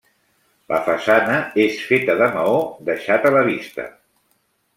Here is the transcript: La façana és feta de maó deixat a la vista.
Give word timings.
La 0.71 0.77
façana 0.87 1.35
és 1.65 1.77
feta 1.89 2.15
de 2.23 2.31
maó 2.39 2.57
deixat 2.89 3.29
a 3.29 3.35
la 3.37 3.45
vista. 3.51 3.87